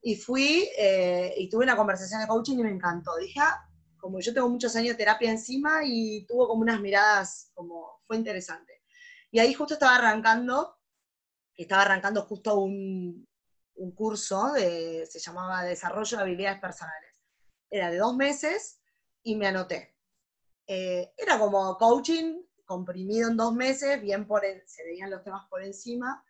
[0.00, 3.16] Y fui eh, y tuve una conversación de coaching y me encantó.
[3.16, 7.50] Dije, ah, como yo tengo muchos años de terapia encima y tuvo como unas miradas,
[7.54, 8.82] como fue interesante.
[9.30, 10.76] Y ahí justo estaba arrancando,
[11.54, 13.27] estaba arrancando justo un,
[13.78, 17.20] un curso, se llamaba Desarrollo de Habilidades Personales.
[17.70, 18.80] Era de dos meses
[19.22, 19.96] y me anoté.
[20.66, 25.62] Eh, era como coaching comprimido en dos meses, bien por se veían los temas por
[25.62, 26.22] encima.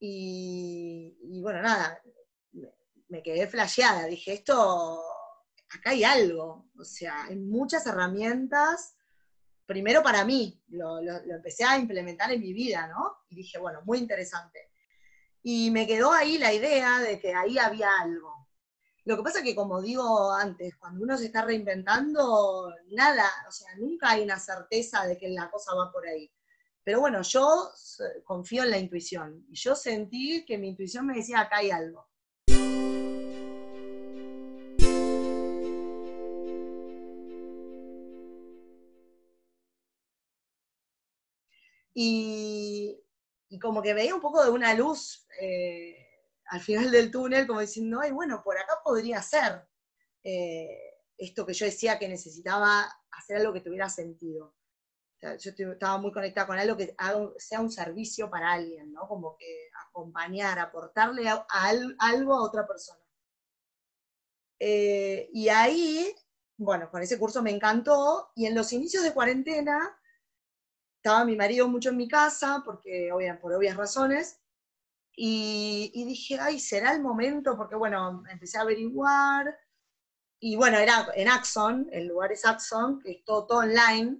[0.00, 2.02] Y, bueno, nada,
[3.08, 4.06] me quedé flasheada.
[4.06, 5.00] Dije, esto
[5.72, 8.96] acá hay algo, o sea, hay muchas herramientas,
[9.66, 13.18] primero para mí, lo, empecé a implementar en mi vida, ¿no?
[13.28, 14.69] Y dije, bueno, muy interesante.
[15.42, 18.48] Y me quedó ahí la idea de que ahí había algo.
[19.04, 23.52] Lo que pasa es que, como digo antes, cuando uno se está reinventando, nada, o
[23.52, 26.30] sea, nunca hay una certeza de que la cosa va por ahí.
[26.84, 27.70] Pero bueno, yo
[28.24, 29.46] confío en la intuición.
[29.50, 32.10] Y yo sentí que mi intuición me decía, acá hay algo.
[42.02, 42.39] y,
[43.58, 45.96] como que veía un poco de una luz eh,
[46.46, 49.66] al final del túnel, como diciendo, ay, bueno, por acá podría ser
[50.22, 54.54] eh, esto que yo decía que necesitaba hacer algo que tuviera sentido.
[55.20, 56.94] yo estaba muy conectada con algo que
[57.38, 59.06] sea un servicio para alguien, ¿no?
[59.06, 61.28] Como que acompañar, aportarle
[61.98, 63.00] algo a otra persona.
[64.58, 66.14] Eh, y ahí,
[66.56, 69.99] bueno, con ese curso me encantó, y en los inicios de cuarentena
[71.02, 73.10] estaba mi marido mucho en mi casa, porque
[73.40, 74.38] por obvias razones,
[75.16, 79.58] y, dije, ay, será el momento, porque bueno, empecé a averiguar,
[80.38, 84.18] y bueno, era en Axon, el lugar es Axon, que es todo, online,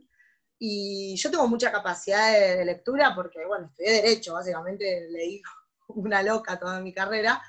[0.59, 5.43] y yo tengo mucha capacidad de, lectura porque, bueno, estudié Derecho, básicamente leí
[5.89, 7.43] una loca toda mi carrera,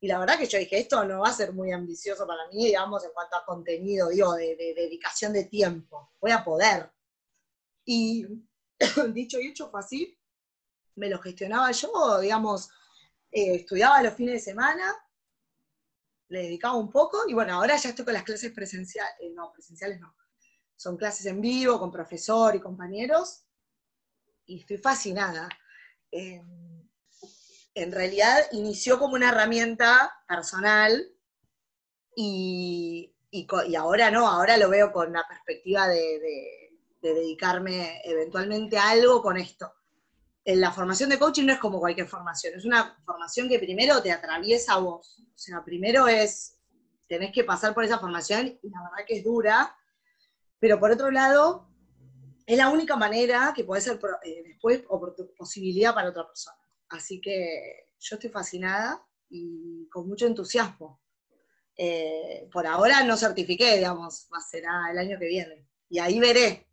[0.00, 2.66] y la verdad que yo dije, esto no va a ser muy ambicioso para mí,
[2.66, 6.90] digamos, en cuanto a contenido, digo, de dedicación de tiempo, voy a poder.
[7.86, 8.26] Y
[9.12, 10.18] dicho y hecho fue así,
[10.96, 12.70] me lo gestionaba yo, digamos,
[13.30, 14.94] eh, estudiaba los fines de semana,
[16.28, 19.52] le dedicaba un poco, y bueno, ahora ya estoy con las clases presenciales, eh, no,
[19.52, 20.14] presenciales no,
[20.74, 23.44] son clases en vivo, con profesor y compañeros,
[24.46, 25.48] y estoy fascinada.
[26.12, 31.12] en realidad inició como una herramienta personal
[32.14, 33.14] y,
[33.76, 36.65] ahora no, ahora lo veo con la perspectiva de
[37.14, 39.72] dedicarme eventualmente a algo con esto.
[40.44, 44.12] La formación de coaching no es como cualquier formación, es una formación que primero te
[44.12, 45.22] atraviesa a vos.
[45.34, 46.58] O sea, primero es,
[47.08, 49.76] tenés que pasar por esa formación y la verdad que es dura,
[50.60, 51.68] pero por otro lado,
[52.46, 54.84] es la única manera que puede ser eh, después
[55.36, 56.56] posibilidad para otra persona.
[56.88, 61.00] Así que yo estoy fascinada y con mucho entusiasmo.
[61.76, 65.66] Eh, por ahora no certifiqué, digamos, será el año que viene.
[65.88, 66.65] Y ahí veré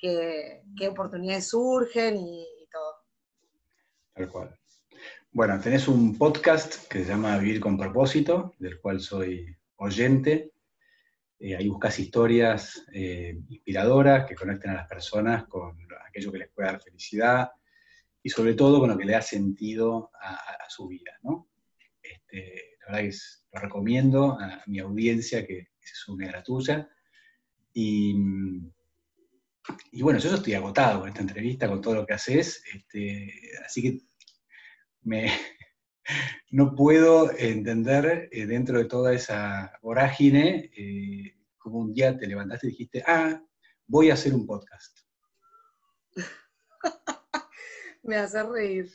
[0.00, 2.94] qué, oportunidades surgen y, todo.
[4.14, 4.58] Tal cual.
[5.32, 10.52] Bueno, tenés un podcast que se llama Vivir con propósito, del cual soy oyente.
[11.38, 16.50] Eh, ahí buscas historias eh, inspiradoras que conecten a las personas con aquello que les
[16.50, 17.50] puede dar felicidad
[18.22, 21.12] y sobre todo con lo que le da sentido a, su vida.
[21.22, 21.48] ¿no?
[22.00, 23.16] Este, la verdad que
[23.52, 26.88] lo recomiendo a mi audiencia que, que se sume a la tuya.
[27.72, 28.14] Y,
[29.92, 33.32] y bueno, yo estoy agotado con esta entrevista, con todo lo que haces, este,
[33.64, 34.00] así que
[36.50, 42.66] no puedo entender eh, dentro de toda esa vorágine eh, como un día te levantaste
[42.66, 43.42] y dijiste, ah,
[43.86, 44.98] voy a hacer un podcast.
[48.02, 48.90] me hace reír.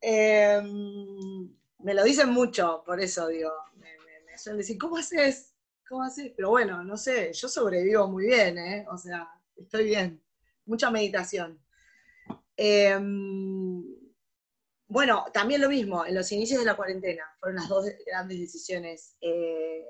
[0.00, 3.88] Em, me lo dicen mucho, por eso digo, me,
[4.24, 5.54] me suelen decir, ¿cómo haces?
[5.88, 6.32] ¿Cómo haces?
[6.36, 8.86] Pero bueno, no sé, yo sobrevivo muy bien, ¿eh?
[8.90, 10.22] O sea, estoy bien.
[10.64, 11.60] Mucha meditación.
[12.56, 13.84] Em,
[14.88, 19.16] bueno, también lo mismo, en los inicios de la cuarentena, fueron las dos grandes decisiones.
[19.20, 19.84] Eh,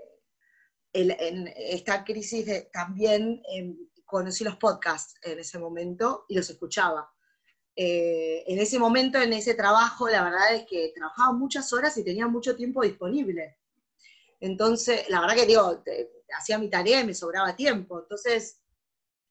[0.92, 3.76] en esta crisis también em,
[4.06, 7.12] conocí los podcasts en ese momento y los escuchaba.
[7.74, 12.04] Eh, en ese momento, en ese trabajo, la verdad es que trabajaba muchas horas y
[12.04, 13.58] tenía mucho tiempo disponible.
[14.40, 15.82] Entonces, la verdad que digo,
[16.38, 18.00] hacía mi tarea y me sobraba tiempo.
[18.00, 18.62] Entonces,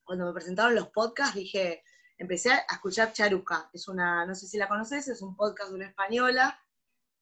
[0.06, 1.84] cuando me presentaron los podcasts, dije,
[2.18, 3.70] empecé a escuchar Charuca.
[3.74, 6.60] Es una, no sé si la conoces, es un podcast de una española.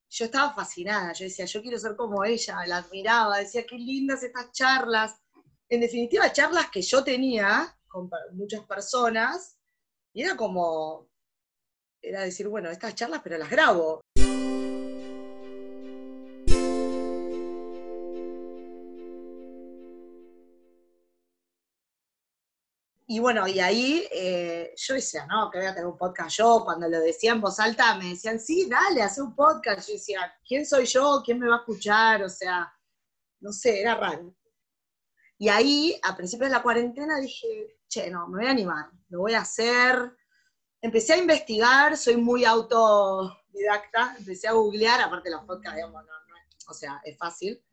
[0.09, 4.21] Yo estaba fascinada, yo decía, yo quiero ser como ella, la admiraba, decía, qué lindas
[4.21, 5.19] estas charlas.
[5.69, 9.57] En definitiva, charlas que yo tenía con muchas personas,
[10.13, 11.09] y era como,
[12.01, 14.01] era decir, bueno, estas charlas, pero las grabo.
[23.13, 26.63] Y bueno, y ahí eh, yo decía, no, que voy a tener un podcast yo.
[26.65, 29.87] Cuando lo decía en voz alta, me decían, sí, dale, hace un podcast.
[29.87, 31.21] Yo decía, ¿quién soy yo?
[31.23, 32.23] ¿Quién me va a escuchar?
[32.23, 32.73] O sea,
[33.39, 34.35] no sé, era raro.
[35.37, 39.19] Y ahí, a principios de la cuarentena, dije, che, no, me voy a animar, lo
[39.19, 40.17] voy a hacer.
[40.81, 46.35] Empecé a investigar, soy muy autodidacta, empecé a googlear, aparte los podcasts, digamos, no, no,
[46.67, 47.63] o sea, es fácil.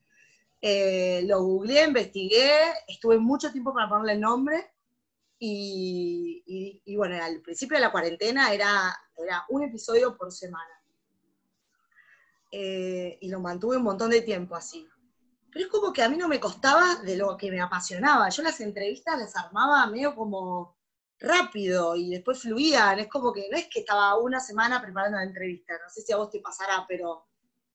[0.61, 4.71] Eh, lo googleé, investigué, estuve mucho tiempo para ponerle el nombre
[5.43, 10.71] y, bueno, al principio de la cuarentena era, era un episodio por semana.
[12.53, 14.87] Eh, y lo mantuve un montón de tiempo así.
[15.51, 18.29] Pero es como que a mí no me costaba de lo que me apasionaba.
[18.29, 20.77] Yo las entrevistas las armaba medio como
[21.19, 22.99] rápido y después fluían.
[22.99, 25.73] Es como que no es que estaba una semana preparando la entrevista.
[25.73, 27.27] No sé si a vos te pasará, pero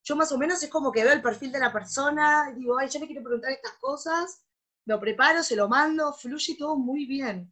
[0.03, 2.77] yo más o menos es como que veo el perfil de la persona y digo,
[2.77, 4.43] ay, yo le quiero preguntar estas cosas,
[4.85, 7.51] lo preparo, se lo mando, fluye todo muy bien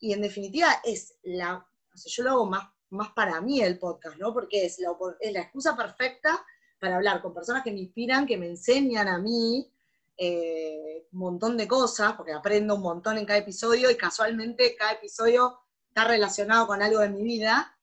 [0.00, 1.66] y en definitiva es la,
[2.06, 4.32] yo lo hago más, más para mí el podcast, ¿no?
[4.32, 6.44] Porque es la, es la excusa perfecta
[6.78, 9.70] para hablar con personas que me inspiran, que me enseñan a mí
[10.16, 14.92] eh, un montón de cosas, porque aprendo un montón en cada episodio y casualmente cada
[14.92, 17.76] episodio está relacionado con algo de mi vida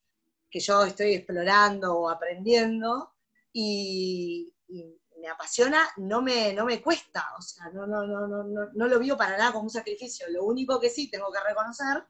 [0.50, 3.14] que yo estoy explorando o aprendiendo
[3.52, 4.54] y,
[5.30, 9.18] apasiona, no me, no me cuesta, o sea, no, no, no, no, no lo vivo
[9.18, 10.28] para nada como un sacrificio.
[10.30, 12.04] Lo único que sí tengo que reconocer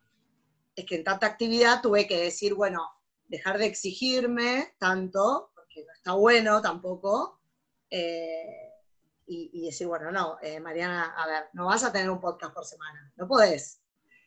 [0.76, 2.90] es que en tanta actividad tuve que decir, bueno,
[3.28, 7.40] dejar de exigirme tanto, porque no está bueno tampoco,
[7.90, 8.72] eh,
[9.28, 12.64] y, decir, bueno, no, eh, Mariana, a ver, no vas a tener un podcast por
[12.64, 13.82] semana, no podés.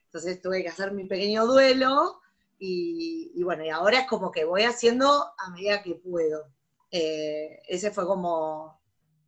[0.06, 2.20] Entonces tuve que hacer mi pequeño duelo,
[2.58, 6.50] y, y bueno, y ahora es como que voy haciendo a medida que puedo.
[6.90, 8.77] Eh, ese fue como,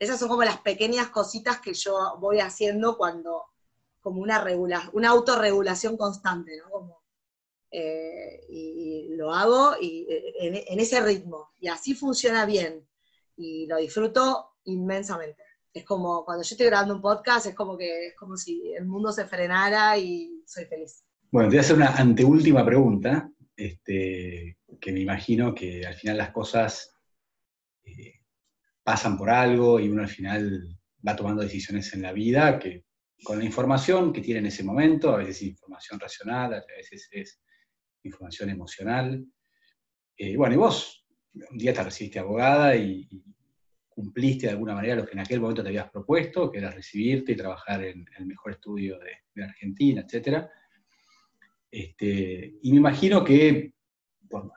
[0.01, 3.45] esas son como las pequeñas cositas que yo voy haciendo cuando,
[4.01, 6.71] como una, regula, una autorregulación constante, ¿no?
[6.71, 7.03] Como,
[7.71, 12.89] eh, y, lo hago y, eh, en, ese ritmo, y así funciona bien,
[13.37, 15.43] y lo disfruto inmensamente.
[15.73, 18.87] Es como cuando yo estoy grabando un podcast, es como que es como si el
[18.87, 21.05] mundo se frenara y soy feliz.
[21.31, 26.17] Bueno, te voy a hacer una anteúltima pregunta, este, que me imagino que al final
[26.17, 26.97] las cosas
[27.85, 28.20] eh,
[28.83, 32.85] pasan por algo y uno al final va tomando decisiones en la vida que
[33.23, 37.09] con la información que tiene en ese momento, a veces es información racional, a veces
[37.11, 37.41] es
[38.05, 39.25] información emocional.
[40.17, 41.01] Eh, bueno, y vos
[41.33, 43.09] un día te recibiste abogada y,
[43.89, 47.33] cumpliste de alguna manera lo que en aquel momento te habías propuesto, que era recibirte
[47.33, 50.47] y trabajar en el mejor estudio de, Argentina, etc.
[51.71, 53.75] Este, y me imagino que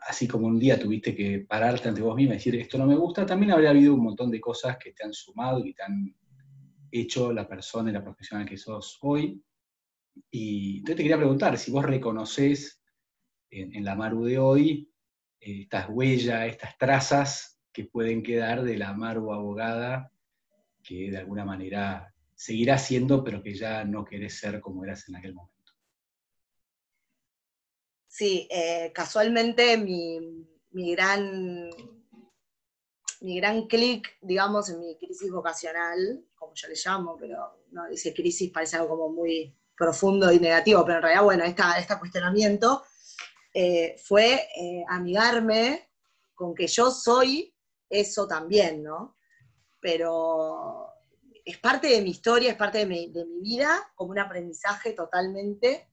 [0.08, 2.96] así como un día tuviste que pararte ante vos misma y decir esto no me
[2.96, 6.16] gusta, también habría habido un montón de cosas que te han sumado y te han
[6.92, 9.42] hecho la persona y la profesional que sos hoy.
[10.30, 12.82] Y entonces te quería preguntar si vos reconoces
[13.50, 14.92] en, la Maru de hoy
[15.40, 20.12] eh, estas huellas, estas trazas que pueden quedar de la Maru abogada
[20.84, 25.16] que de alguna manera seguirá siendo, pero que ya no querés ser como eras en
[25.16, 25.53] aquel momento.
[28.16, 30.20] Sí, eh, casualmente mi,
[30.72, 31.68] gran,
[33.22, 38.14] mi gran clic, digamos, en mi crisis vocacional, como yo le llamo, pero no dice
[38.14, 42.84] crisis, parece algo como muy profundo y negativo, pero en realidad, bueno, este cuestionamiento
[43.52, 45.90] eh, fue eh, amigarme
[46.36, 47.58] con que yo soy
[47.90, 49.18] eso también, ¿no?
[49.82, 50.86] Pero
[51.44, 54.94] es parte de mi historia, es parte de mi, de mi vida, como un aprendizaje
[54.94, 55.90] totalmente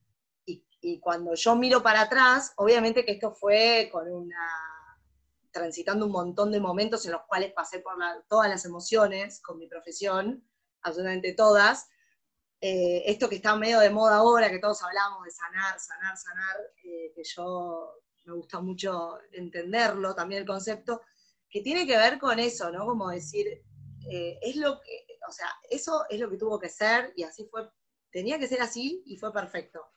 [0.81, 4.37] y cuando yo miro para atrás, obviamente que esto fue con una
[5.51, 7.93] transitando un montón de momentos en los cuales pasé por
[8.27, 10.43] todas las emociones con mi profesión,
[10.81, 11.89] absolutamente todas.
[12.61, 16.55] Eh, esto que está medio de moda ahora, que todos hablamos de sanar, sanar, sanar,
[16.83, 21.01] eh, que yo me gusta mucho entenderlo, también el concepto,
[21.49, 22.85] que tiene que ver con eso, ¿no?
[22.85, 23.47] Como decir,
[24.09, 27.45] eh, es lo que, o sea, eso es lo que tuvo que ser y así
[27.51, 27.69] fue,
[28.09, 29.91] tenía que ser así y fue perfecto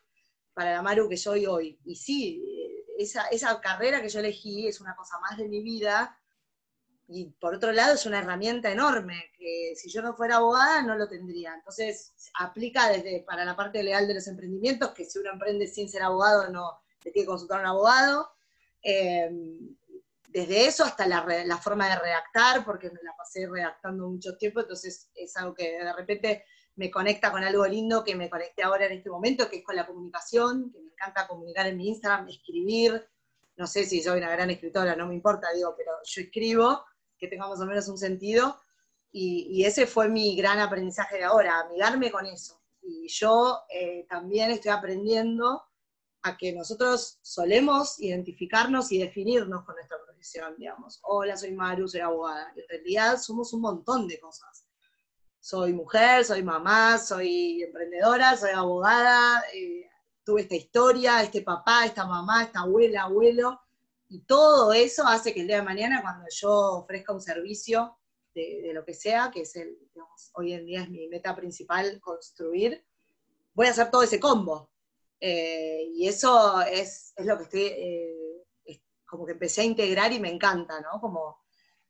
[0.55, 1.79] para la Maru que soy hoy.
[1.85, 2.43] Y sí,
[2.99, 6.19] esa, esa carrera que yo elegí es una cosa más de mi vida,
[7.07, 10.97] y por otro lado es una herramienta enorme, que si yo no fuera abogada no
[10.97, 11.55] lo tendría.
[11.55, 15.89] Entonces aplica desde para la parte legal de los emprendimientos, que si uno emprende sin
[15.89, 18.31] ser abogado no le tiene que consultar a un abogado.
[18.83, 19.31] Eh,
[20.29, 24.61] desde eso hasta la, la, forma de redactar, porque me la pasé redactando mucho tiempo,
[24.61, 26.45] entonces es algo que de repente
[26.77, 29.77] me conecta con algo lindo que me conecté ahora en este momento, que es con
[29.77, 33.07] la comunicación, que me encanta comunicar en mi Instagram, escribir.
[33.57, 36.85] No sé si soy una gran escritora, no me importa, digo, pero yo escribo
[37.17, 38.61] que tenga más o menos un sentido.
[39.13, 42.61] Y, ese fue mi gran aprendizaje de ahora, amigarme con eso.
[42.83, 45.63] Y yo eh, también estoy aprendiendo
[46.23, 50.99] a que nosotros solemos identificarnos y definirnos con nuestra profesión, digamos.
[51.05, 52.53] Hola, soy Maru, soy abogada.
[52.57, 54.64] En realidad somos un montón de cosas.
[55.45, 59.91] Soy mujer, soy mamá, soy emprendedora, soy abogada, eh,
[60.25, 63.61] tuve esta historia, este papá, esta mamá, esta abuela, abuelo.
[64.09, 67.99] Y todo eso hace que el día de mañana, cuando yo ofrezca un servicio
[68.35, 69.77] de, lo que sea, que es el,
[70.33, 72.83] hoy en día es mi meta principal, construir,
[73.53, 74.71] voy a hacer todo ese combo.
[75.21, 80.31] Eh, y eso es, lo que estoy, eh, como que empecé a integrar y me
[80.31, 80.99] encanta, ¿no?
[81.03, 81.44] Como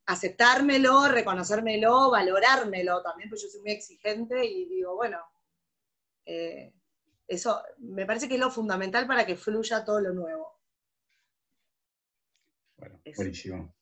[0.07, 5.19] aceptármelo, reconocérmelo, valorármelo también, porque yo soy muy exigente y digo, bueno,
[6.27, 6.73] eh,
[7.27, 10.61] eso me parece que es lo fundamental para que fluya todo lo nuevo.
[12.77, 13.75] Bueno, buenísimo.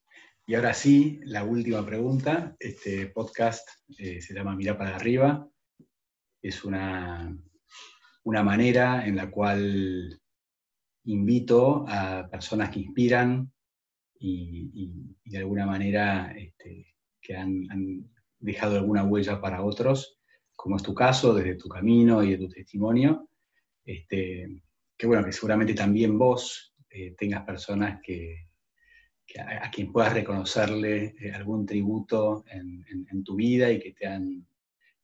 [0.46, 2.56] Y ahora sí, la última pregunta.
[2.58, 3.68] Este podcast
[3.98, 5.48] eh, se llama Mira para arriba.
[6.40, 7.36] Es una,
[8.24, 10.20] una manera en la cual
[11.04, 13.52] invito a personas que inspiran
[14.24, 18.08] y, de alguna manera este, que han,
[18.38, 20.18] dejado alguna huella para otros,
[20.56, 23.28] como es tu caso, desde tu camino y de tu testimonio.
[23.84, 24.60] Este,
[24.96, 28.48] que bueno, que seguramente también vos eh, tengas personas que,
[29.38, 34.44] a, quien puedas reconocerle eh, algún tributo en, tu vida y que te han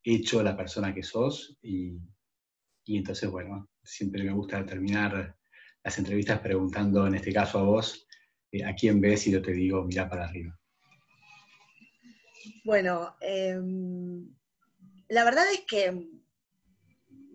[0.02, 1.56] hecho la persona que sos.
[1.62, 1.96] Y,
[2.86, 5.36] entonces, bueno, siempre me gusta terminar
[5.84, 8.07] las entrevistas preguntando, en este caso a vos,
[8.52, 10.58] eh, a quién ves y yo te digo, mira para arriba.
[12.64, 14.28] Bueno, em,
[15.08, 16.08] la verdad es que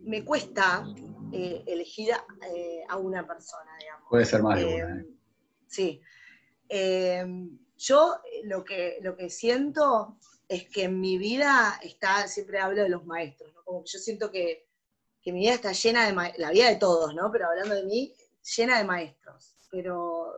[0.04, 0.86] me cuesta
[1.32, 2.12] eh, elegir
[2.90, 4.10] a, una persona, digamos.
[4.10, 5.00] Puede ser más de una.
[5.00, 5.08] Em,
[5.68, 6.02] sí.
[6.70, 12.60] Em, yo eh, lo que, lo que siento es que en mi vida está, siempre
[12.60, 13.64] hablo de los maestros, ¿no?
[13.64, 14.68] Como que yo siento que,
[15.26, 17.32] mi vida está llena de, la vida de todos, ¿no?
[17.32, 18.14] Pero hablando de mí,
[18.58, 19.56] llena de maestros.
[19.72, 20.34] Pero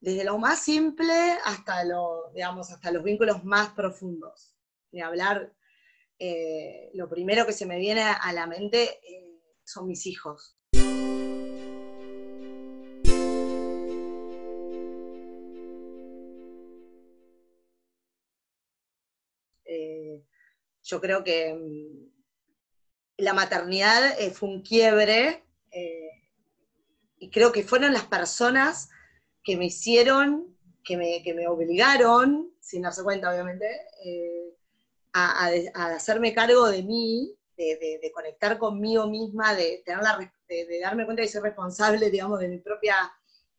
[0.00, 1.12] desde lo más simple
[1.44, 4.56] hasta, lo, digamos, hasta los vínculos más profundos.
[4.90, 5.52] De hablar,
[6.18, 10.56] eh, lo primero que se me viene a la mente eh, son mis hijos.
[20.90, 22.10] yo creo que mm,
[23.18, 26.10] la maternidad eh, fue un quiebre eh,
[27.18, 28.90] y creo que fueron las personas
[29.42, 33.66] que me hicieron, que me, obligaron, sin darse cuenta obviamente,
[34.04, 34.56] eh,
[35.12, 35.50] a,
[35.94, 40.00] hacerme cargo de mí, de, conectar conmigo misma, de, tener
[40.48, 42.96] de, darme cuenta de ser responsable, digamos, de mi, propia,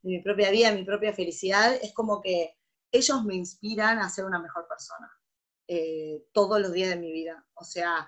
[0.01, 2.57] de mi propia vida, de mi propia felicidad, es como que
[2.91, 5.09] ellos me inspiran a ser una mejor persona.
[5.73, 7.45] Eh, todos los días de mi vida.
[7.53, 8.05] O sea,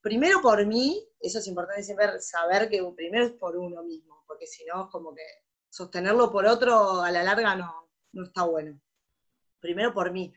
[0.00, 4.48] primero por mí, eso es importante siempre saber que primero es por uno mismo, porque
[4.48, 5.22] si no, es como que
[5.74, 8.80] sostenerlo por otro a la larga no, no está bueno.
[9.58, 10.32] Primero por mí.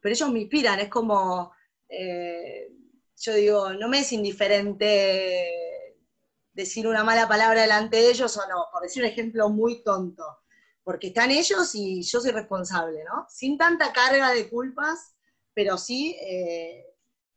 [0.00, 1.52] Pero ellos me inspiran, es como,
[1.86, 2.72] eh,
[3.14, 5.98] yo digo, no me es indiferente
[6.54, 10.24] decir una mala palabra delante de ellos o no, por decir un ejemplo muy tonto,
[10.82, 13.26] porque están ellos y yo soy responsable, ¿no?
[13.28, 15.14] Sin tanta carga de culpas,
[15.52, 16.86] pero sí, eh,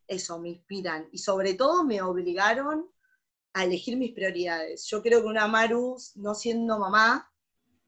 [0.07, 1.09] eso, me inspiran.
[1.11, 2.89] Y sobre todo me obligaron
[3.51, 4.85] a elegir mis prioridades.
[4.85, 7.32] Yo creo que una Maru, no siendo mamá,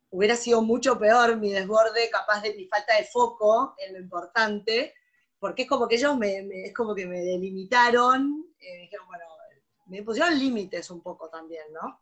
[0.10, 4.94] hubiera sido mucho peor mi desborde, capaz de mi falta de foco en lo importante,
[5.40, 9.26] porque es como que ellos me, es como que me delimitaron, eh, dijeron, bueno,
[9.88, 12.00] me pusieron límites un poco también, ¿no?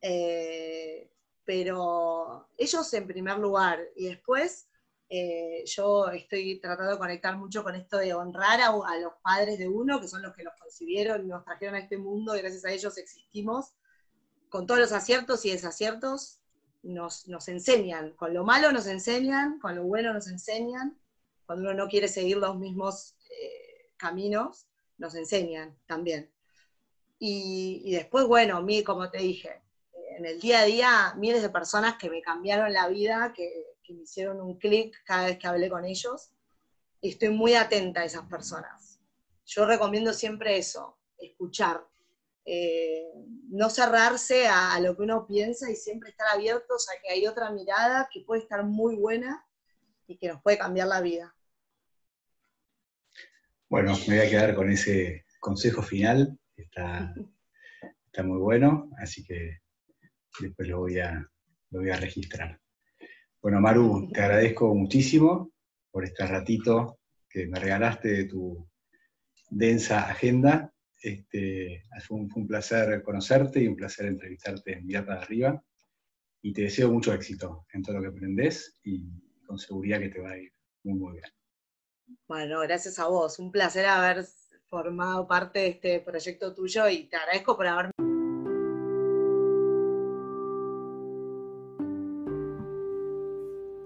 [0.00, 1.10] Eh,
[1.44, 4.68] pero ellos en primer lugar, y después
[5.08, 9.68] eh, yo estoy tratando de conectar mucho con esto de honrar a, los padres de
[9.68, 12.72] uno, que son los que nos concibieron nos trajeron a este mundo, y gracias a
[12.72, 13.74] ellos existimos,
[14.48, 16.40] con todos los aciertos y desaciertos,
[16.86, 18.12] nos, enseñan.
[18.12, 20.98] Con lo malo nos enseñan, con lo bueno nos enseñan.
[21.44, 24.66] Cuando uno no quiere seguir los mismos eh, caminos,
[24.98, 26.32] nos enseñan también.
[27.18, 29.62] Y, después, bueno, mí, como te dije,
[30.18, 34.02] en el día a día, miles de personas que me cambiaron la vida, que, me
[34.02, 36.32] hicieron un clic cada vez que hablé con ellos.
[37.00, 39.00] estoy muy atenta a esas personas.
[39.44, 41.86] Yo recomiendo siempre eso, escuchar.
[42.48, 43.02] Eh,
[43.50, 47.50] no cerrarse a, lo que uno piensa y siempre estar abiertos a que hay otra
[47.50, 49.44] mirada que puede estar muy buena
[50.06, 51.34] y que nos puede cambiar la vida.
[53.68, 57.12] Bueno, me voy a quedar con ese consejo final, está,
[58.22, 59.58] muy bueno, así que
[60.40, 61.28] después lo voy a,
[61.70, 62.60] lo voy a registrar.
[63.42, 65.50] Bueno, Maru, te agradezco muchísimo
[65.90, 68.68] por este ratito que me regalaste de tu
[69.50, 70.72] densa agenda.
[71.02, 75.62] Este, fue, un, placer conocerte y un placer entrevistarte en Mirar para Arriba.
[76.42, 79.04] Y te deseo mucho éxito en todo lo que aprendes y
[79.46, 80.52] con seguridad que te va a ir
[80.84, 81.24] muy, muy bien.
[82.28, 83.38] Bueno, gracias a vos.
[83.38, 84.24] Un placer haber
[84.66, 87.92] formado parte de este proyecto tuyo y te agradezco por haberme...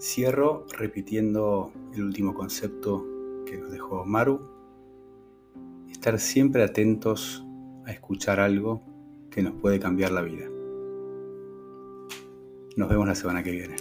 [0.01, 3.05] Cierro repitiendo el último concepto
[3.47, 4.60] que nos dejó Maru.
[6.01, 7.47] Estar siempre atentos
[7.85, 8.83] a escuchar algo
[9.31, 10.47] que nos puede cambiar la vida.
[12.75, 13.77] Nos vemos la semana que viene.